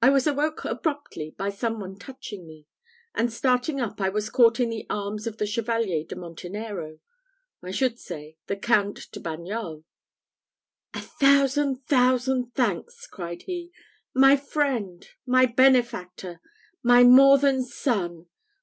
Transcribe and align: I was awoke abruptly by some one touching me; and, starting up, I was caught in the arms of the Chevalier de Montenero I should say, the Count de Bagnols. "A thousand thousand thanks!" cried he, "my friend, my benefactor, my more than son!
I 0.00 0.08
was 0.08 0.26
awoke 0.26 0.64
abruptly 0.64 1.34
by 1.36 1.50
some 1.50 1.80
one 1.80 1.98
touching 1.98 2.46
me; 2.46 2.66
and, 3.14 3.30
starting 3.30 3.78
up, 3.78 4.00
I 4.00 4.08
was 4.08 4.30
caught 4.30 4.58
in 4.58 4.70
the 4.70 4.86
arms 4.88 5.26
of 5.26 5.36
the 5.36 5.44
Chevalier 5.44 6.02
de 6.08 6.16
Montenero 6.16 6.98
I 7.62 7.70
should 7.70 7.98
say, 7.98 8.38
the 8.46 8.56
Count 8.56 9.12
de 9.12 9.20
Bagnols. 9.20 9.84
"A 10.94 11.02
thousand 11.02 11.84
thousand 11.84 12.54
thanks!" 12.54 13.06
cried 13.06 13.42
he, 13.42 13.70
"my 14.14 14.34
friend, 14.34 15.06
my 15.26 15.44
benefactor, 15.44 16.40
my 16.82 17.02
more 17.04 17.36
than 17.36 17.62
son! 17.64 18.28